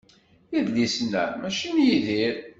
[0.57, 2.35] Idlisen-a mačči n Yidir.